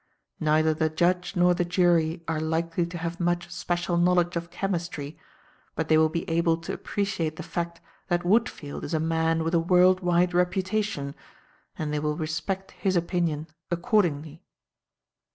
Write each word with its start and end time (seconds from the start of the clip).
Neither 0.39 0.73
the 0.73 0.89
judge 0.89 1.35
nor 1.35 1.53
the 1.53 1.63
jury 1.63 2.23
are 2.27 2.39
likely 2.39 2.87
to 2.87 2.97
have 2.97 3.19
much 3.19 3.51
special 3.51 3.97
knowledge 3.97 4.35
of 4.35 4.49
chemistry, 4.49 5.15
but 5.75 5.89
they 5.89 5.97
will 5.99 6.09
be 6.09 6.27
able 6.27 6.57
to 6.57 6.73
appreciate 6.73 7.35
the 7.35 7.43
fact 7.43 7.81
that 8.07 8.23
Woodfield 8.25 8.83
is 8.83 8.95
a 8.95 8.99
man 8.99 9.43
with 9.43 9.53
a 9.53 9.59
world 9.59 9.99
wide 9.99 10.33
reputation, 10.33 11.13
and 11.77 11.93
they 11.93 11.99
will 11.99 12.17
respect 12.17 12.71
his 12.71 12.95
opinion 12.95 13.45
accordingly." 13.69 14.41